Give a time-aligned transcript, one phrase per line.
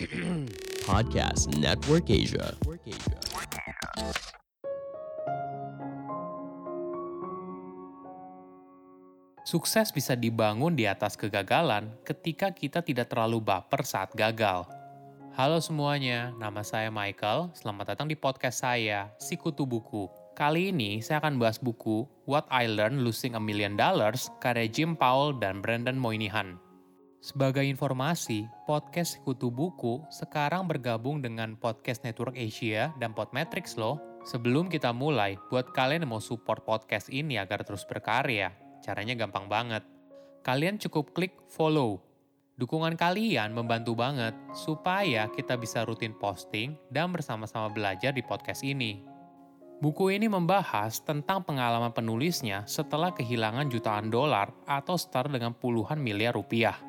[0.88, 2.56] Podcast Network Asia.
[9.44, 14.64] Sukses bisa dibangun di atas kegagalan ketika kita tidak terlalu baper saat gagal.
[15.36, 17.52] Halo semuanya, nama saya Michael.
[17.52, 20.08] Selamat datang di podcast saya, Sikutu Buku.
[20.32, 24.96] Kali ini saya akan bahas buku What I Learned Losing a Million Dollars karya Jim
[24.96, 26.67] Powell dan Brandon Moynihan.
[27.18, 33.98] Sebagai informasi, podcast Sikutu Buku sekarang bergabung dengan Podcast Network Asia dan Podmetrics loh.
[34.22, 38.54] Sebelum kita mulai, buat kalian yang mau support podcast ini agar terus berkarya,
[38.86, 39.82] caranya gampang banget.
[40.46, 41.98] Kalian cukup klik follow.
[42.54, 49.02] Dukungan kalian membantu banget supaya kita bisa rutin posting dan bersama-sama belajar di podcast ini.
[49.82, 56.38] Buku ini membahas tentang pengalaman penulisnya setelah kehilangan jutaan dolar atau setara dengan puluhan miliar
[56.38, 56.87] rupiah.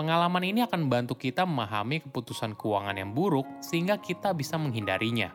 [0.00, 5.28] Pengalaman ini akan membantu kita memahami keputusan keuangan yang buruk sehingga kita bisa menghindarinya.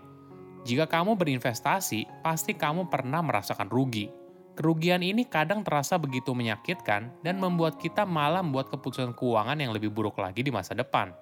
[0.66, 4.10] Jika kamu berinvestasi, pasti kamu pernah merasakan rugi.
[4.58, 9.94] Kerugian ini kadang terasa begitu menyakitkan dan membuat kita malah membuat keputusan keuangan yang lebih
[9.94, 11.14] buruk lagi di masa depan.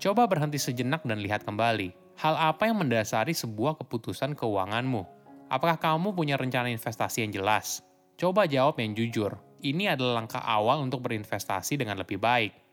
[0.00, 1.92] Coba berhenti sejenak dan lihat kembali
[2.24, 5.04] Hal apa yang mendasari sebuah keputusan keuanganmu?
[5.52, 7.84] Apakah kamu punya rencana investasi yang jelas?
[8.16, 9.36] Coba jawab yang jujur.
[9.60, 12.67] Ini adalah langkah awal untuk berinvestasi dengan lebih baik.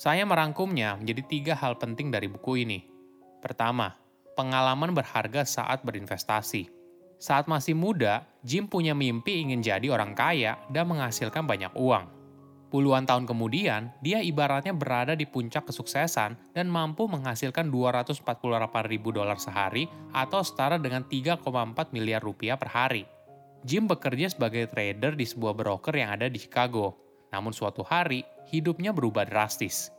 [0.00, 2.88] Saya merangkumnya menjadi tiga hal penting dari buku ini.
[3.44, 4.00] Pertama,
[4.32, 6.72] pengalaman berharga saat berinvestasi.
[7.20, 12.08] Saat masih muda, Jim punya mimpi ingin jadi orang kaya dan menghasilkan banyak uang.
[12.72, 18.24] Puluhan tahun kemudian, dia ibaratnya berada di puncak kesuksesan dan mampu menghasilkan 248
[18.88, 19.84] ribu dolar sehari
[20.16, 21.44] atau setara dengan 3,4
[21.92, 23.04] miliar rupiah per hari.
[23.68, 27.09] Jim bekerja sebagai trader di sebuah broker yang ada di Chicago.
[27.30, 29.90] Namun suatu hari, hidupnya berubah drastis.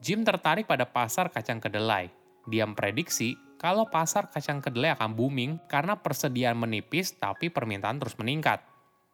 [0.00, 2.08] Jim tertarik pada pasar kacang kedelai.
[2.48, 8.62] Dia memprediksi kalau pasar kacang kedelai akan booming karena persediaan menipis tapi permintaan terus meningkat.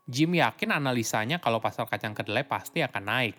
[0.04, 3.34] Jim yakin analisanya kalau pasar kacang kedelai pasti akan naik.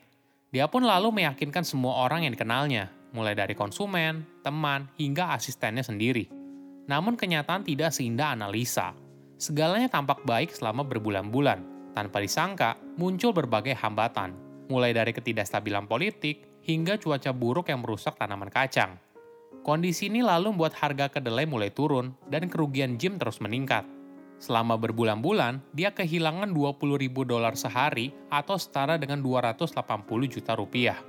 [0.50, 6.25] Dia pun lalu meyakinkan semua orang yang dikenalnya, mulai dari konsumen, teman, hingga asistennya sendiri.
[6.90, 8.97] Namun kenyataan tidak seindah analisa.
[9.38, 11.75] Segalanya tampak baik selama berbulan-bulan.
[11.95, 14.35] Tanpa disangka, muncul berbagai hambatan,
[14.67, 19.00] mulai dari ketidakstabilan politik hingga cuaca buruk yang merusak tanaman kacang.
[19.63, 23.88] Kondisi ini lalu membuat harga kedelai mulai turun dan kerugian Jim terus meningkat.
[24.44, 29.72] Selama berbulan-bulan, dia kehilangan 20 ribu dolar sehari atau setara dengan 280
[30.27, 31.00] juta rupiah.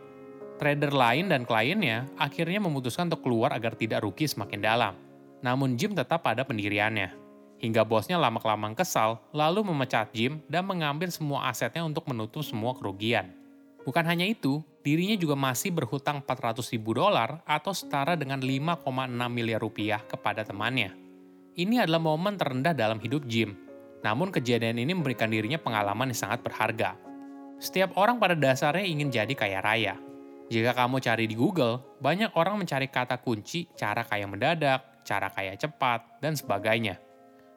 [0.56, 4.94] Trader lain dan kliennya akhirnya memutuskan untuk keluar agar tidak rugi semakin dalam.
[5.44, 7.25] Namun Jim tetap pada pendiriannya.
[7.56, 13.32] Hingga bosnya lama-kelamaan kesal, lalu memecat Jim dan mengambil semua asetnya untuk menutup semua kerugian.
[13.86, 18.82] Bukan hanya itu, dirinya juga masih berhutang 400 ribu dolar atau setara dengan 5,6
[19.30, 20.92] miliar rupiah kepada temannya.
[21.56, 23.56] Ini adalah momen terendah dalam hidup Jim.
[24.04, 26.98] Namun kejadian ini memberikan dirinya pengalaman yang sangat berharga.
[27.56, 29.96] Setiap orang pada dasarnya ingin jadi kaya raya.
[30.52, 35.56] Jika kamu cari di Google, banyak orang mencari kata kunci cara kaya mendadak, cara kaya
[35.56, 37.00] cepat, dan sebagainya.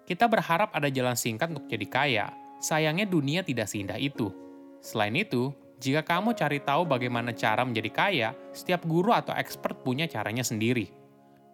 [0.09, 2.25] Kita berharap ada jalan singkat untuk jadi kaya,
[2.57, 4.33] sayangnya dunia tidak seindah itu.
[4.81, 10.09] Selain itu, jika kamu cari tahu bagaimana cara menjadi kaya, setiap guru atau expert punya
[10.09, 10.89] caranya sendiri.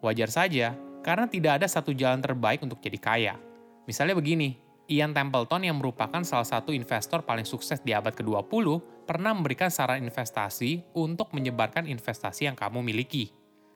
[0.00, 0.72] Wajar saja
[1.04, 3.34] karena tidak ada satu jalan terbaik untuk jadi kaya.
[3.84, 4.56] Misalnya begini,
[4.88, 8.66] Ian Templeton yang merupakan salah satu investor paling sukses di abad ke-20
[9.04, 13.30] pernah memberikan saran investasi untuk menyebarkan investasi yang kamu miliki.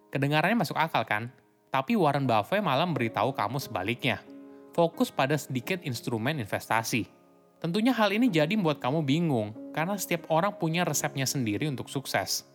[0.09, 1.29] Kedengarannya masuk akal kan?
[1.71, 4.19] Tapi Warren Buffett malah memberitahu kamu sebaliknya.
[4.71, 7.07] Fokus pada sedikit instrumen investasi.
[7.61, 12.49] Tentunya hal ini jadi membuat kamu bingung, karena setiap orang punya resepnya sendiri untuk sukses.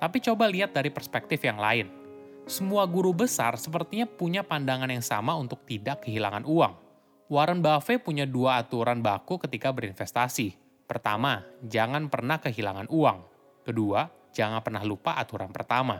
[0.00, 2.06] Tapi coba lihat dari perspektif yang lain
[2.46, 6.78] semua guru besar sepertinya punya pandangan yang sama untuk tidak kehilangan uang.
[7.26, 10.54] Warren Buffett punya dua aturan baku ketika berinvestasi.
[10.86, 13.18] Pertama, jangan pernah kehilangan uang.
[13.66, 15.98] Kedua, jangan pernah lupa aturan pertama.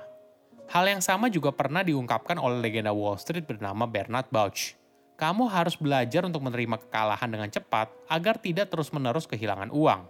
[0.70, 4.78] Hal yang sama juga pernah diungkapkan oleh legenda Wall Street bernama Bernard Bauch.
[5.16, 10.04] Kamu harus belajar untuk menerima kekalahan dengan cepat agar tidak terus-menerus kehilangan uang.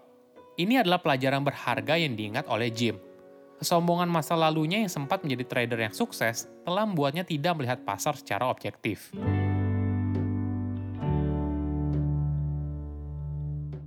[0.59, 2.99] Ini adalah pelajaran berharga yang diingat oleh Jim,
[3.57, 8.53] Kesombongan masa lalunya yang sempat menjadi trader yang sukses telah membuatnya tidak melihat pasar secara
[8.53, 9.17] objektif.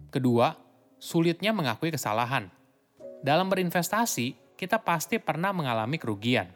[0.10, 0.58] Kedua,
[0.98, 2.50] sulitnya mengakui kesalahan.
[3.22, 6.50] Dalam berinvestasi, kita pasti pernah mengalami kerugian.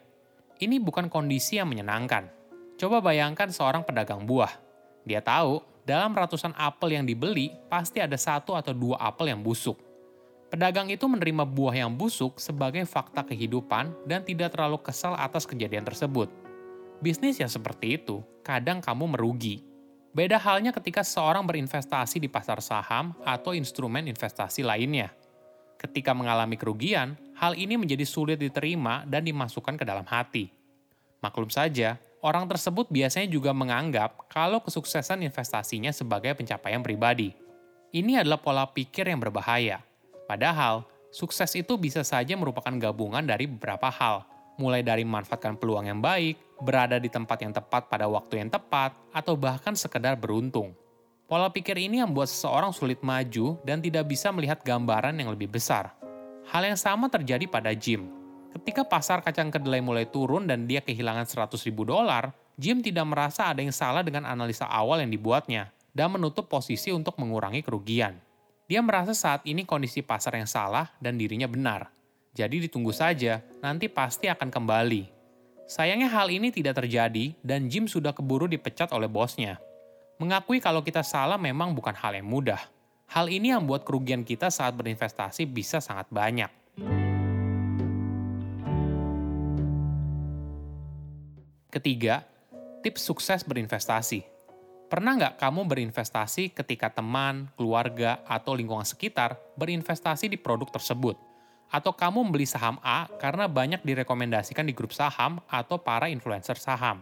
[0.57, 2.42] Ini bukan kondisi yang menyenangkan.
[2.79, 4.51] Coba bayangkan seorang pedagang buah.
[5.03, 9.93] Dia tahu, dalam ratusan apel yang dibeli, pasti ada satu atau dua apel yang busuk
[10.53, 15.81] Pedagang itu menerima buah yang busuk sebagai fakta kehidupan dan tidak terlalu kesal atas kejadian
[15.81, 16.29] tersebut.
[17.01, 19.65] Bisnis yang seperti itu, kadang kamu merugi.
[20.13, 25.09] Beda halnya ketika seorang berinvestasi di pasar saham atau instrumen investasi lainnya.
[25.81, 30.53] Ketika mengalami kerugian, hal ini menjadi sulit diterima dan dimasukkan ke dalam hati.
[31.25, 37.35] Maklum saja, orang tersebut biasanya juga menganggap kalau kesuksesan investasinya sebagai pencapaian pribadi.
[37.93, 39.83] Ini adalah pola pikir yang berbahaya
[40.23, 44.23] Padahal, sukses itu bisa saja merupakan gabungan dari beberapa hal,
[44.55, 48.95] mulai dari memanfaatkan peluang yang baik, berada di tempat yang tepat pada waktu yang tepat,
[49.11, 50.71] atau bahkan sekedar beruntung.
[51.27, 55.51] Pola pikir ini yang membuat seseorang sulit maju dan tidak bisa melihat gambaran yang lebih
[55.51, 55.91] besar.
[56.51, 58.22] Hal yang sama terjadi pada Jim.
[58.53, 63.49] Ketika pasar kacang kedelai mulai turun dan dia kehilangan 100 ribu dolar, Jim tidak merasa
[63.49, 68.13] ada yang salah dengan analisa awal yang dibuatnya dan menutup posisi untuk mengurangi kerugian.
[68.69, 71.89] Dia merasa saat ini kondisi pasar yang salah dan dirinya benar.
[72.37, 75.09] Jadi ditunggu saja, nanti pasti akan kembali.
[75.65, 79.57] Sayangnya hal ini tidak terjadi dan Jim sudah keburu dipecat oleh bosnya.
[80.21, 82.61] Mengakui kalau kita salah memang bukan hal yang mudah.
[83.09, 86.62] Hal ini yang membuat kerugian kita saat berinvestasi bisa sangat banyak.
[91.73, 92.21] Ketiga,
[92.85, 94.21] tips sukses berinvestasi.
[94.93, 101.17] Pernah nggak kamu berinvestasi ketika teman, keluarga, atau lingkungan sekitar berinvestasi di produk tersebut?
[101.73, 107.01] Atau kamu membeli saham A karena banyak direkomendasikan di grup saham atau para influencer saham?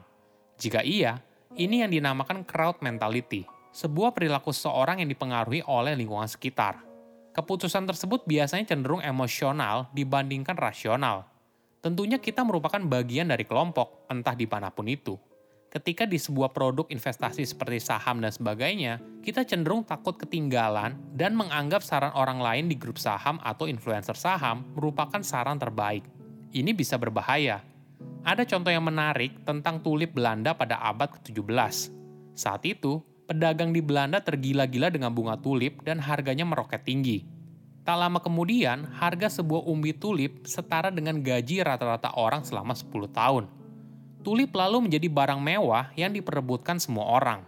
[0.55, 1.19] Jika iya,
[1.59, 3.43] ini yang dinamakan crowd mentality,
[3.75, 6.79] sebuah perilaku seorang yang dipengaruhi oleh lingkungan sekitar.
[7.35, 11.27] Keputusan tersebut biasanya cenderung emosional dibandingkan rasional.
[11.81, 15.17] Tentunya kita merupakan bagian dari kelompok, entah di mana pun itu
[15.71, 21.79] ketika di sebuah produk investasi seperti saham dan sebagainya, kita cenderung takut ketinggalan dan menganggap
[21.79, 26.03] saran orang lain di grup saham atau influencer saham merupakan saran terbaik.
[26.51, 27.63] Ini bisa berbahaya.
[28.27, 31.49] Ada contoh yang menarik tentang tulip Belanda pada abad ke-17.
[32.35, 37.23] Saat itu, pedagang di Belanda tergila-gila dengan bunga tulip dan harganya meroket tinggi.
[37.81, 43.45] Tak lama kemudian, harga sebuah umbi tulip setara dengan gaji rata-rata orang selama 10 tahun
[44.21, 47.41] tulip lalu menjadi barang mewah yang diperebutkan semua orang.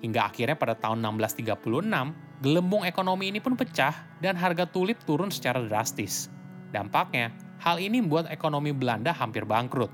[0.00, 3.92] Hingga akhirnya pada tahun 1636, gelembung ekonomi ini pun pecah
[4.22, 6.32] dan harga tulip turun secara drastis.
[6.72, 9.92] Dampaknya, hal ini membuat ekonomi Belanda hampir bangkrut.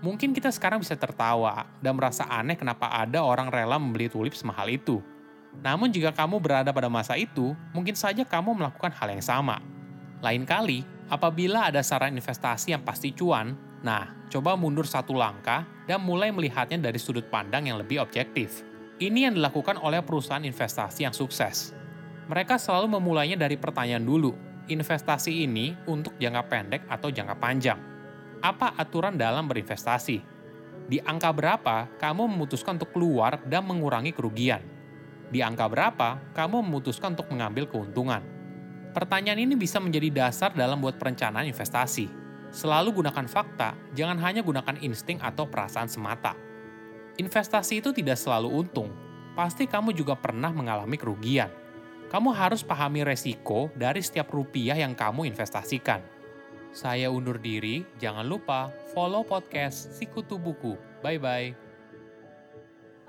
[0.00, 4.70] Mungkin kita sekarang bisa tertawa dan merasa aneh kenapa ada orang rela membeli tulip semahal
[4.72, 5.02] itu.
[5.62, 9.60] Namun jika kamu berada pada masa itu, mungkin saja kamu melakukan hal yang sama.
[10.24, 13.54] Lain kali, apabila ada saran investasi yang pasti cuan,
[13.84, 18.64] Nah, coba mundur satu langkah dan mulai melihatnya dari sudut pandang yang lebih objektif.
[18.96, 21.76] Ini yang dilakukan oleh perusahaan investasi yang sukses.
[22.24, 24.32] Mereka selalu memulainya dari pertanyaan dulu,
[24.72, 27.76] investasi ini untuk jangka pendek atau jangka panjang?
[28.40, 30.16] Apa aturan dalam berinvestasi?
[30.88, 34.64] Di angka berapa kamu memutuskan untuk keluar dan mengurangi kerugian?
[35.28, 38.20] Di angka berapa kamu memutuskan untuk mengambil keuntungan?
[38.92, 42.24] Pertanyaan ini bisa menjadi dasar dalam buat perencanaan investasi
[42.54, 46.38] Selalu gunakan fakta, jangan hanya gunakan insting atau perasaan semata.
[47.18, 48.94] Investasi itu tidak selalu untung,
[49.34, 51.50] pasti kamu juga pernah mengalami kerugian.
[52.14, 55.98] Kamu harus pahami resiko dari setiap rupiah yang kamu investasikan.
[56.70, 60.78] Saya undur diri, jangan lupa follow podcast Sikutu Buku.
[61.02, 61.63] Bye-bye.